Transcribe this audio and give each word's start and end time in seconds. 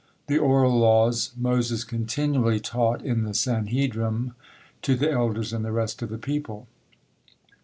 The 0.25 0.39
oral 0.39 0.79
law 0.79 1.11
Moses 1.37 1.83
continually 1.83 2.59
taught 2.59 3.03
in 3.05 3.23
the 3.23 3.35
Sanhedrim, 3.35 4.33
to 4.81 4.95
the 4.95 5.11
elders 5.11 5.53
and 5.53 5.63
the 5.63 5.71
rest 5.71 6.01
of 6.01 6.09
the 6.09 6.17
people. 6.17 6.67